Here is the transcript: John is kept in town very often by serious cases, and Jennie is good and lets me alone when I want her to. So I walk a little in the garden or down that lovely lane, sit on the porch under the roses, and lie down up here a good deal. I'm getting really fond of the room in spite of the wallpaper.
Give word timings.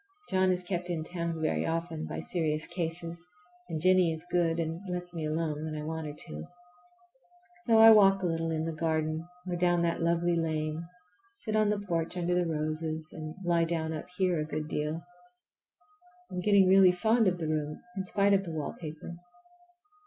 John 0.31 0.51
is 0.51 0.63
kept 0.63 0.89
in 0.89 1.03
town 1.03 1.39
very 1.39 1.63
often 1.63 2.07
by 2.07 2.17
serious 2.17 2.65
cases, 2.65 3.27
and 3.69 3.79
Jennie 3.79 4.11
is 4.11 4.25
good 4.31 4.59
and 4.59 4.81
lets 4.89 5.13
me 5.13 5.25
alone 5.25 5.63
when 5.63 5.77
I 5.79 5.85
want 5.85 6.07
her 6.07 6.13
to. 6.25 6.45
So 7.65 7.77
I 7.77 7.91
walk 7.91 8.23
a 8.23 8.25
little 8.25 8.49
in 8.49 8.65
the 8.65 8.71
garden 8.71 9.27
or 9.47 9.55
down 9.55 9.83
that 9.83 10.01
lovely 10.01 10.35
lane, 10.35 10.87
sit 11.35 11.55
on 11.55 11.69
the 11.69 11.77
porch 11.77 12.17
under 12.17 12.33
the 12.33 12.47
roses, 12.49 13.13
and 13.13 13.35
lie 13.43 13.63
down 13.65 13.93
up 13.93 14.09
here 14.17 14.39
a 14.39 14.43
good 14.43 14.67
deal. 14.67 15.03
I'm 16.31 16.39
getting 16.41 16.67
really 16.67 16.91
fond 16.93 17.27
of 17.27 17.37
the 17.37 17.47
room 17.47 17.83
in 17.95 18.03
spite 18.03 18.33
of 18.33 18.43
the 18.43 18.51
wallpaper. 18.53 19.17